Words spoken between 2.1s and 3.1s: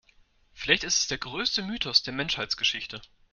Menschheitsgeschichte.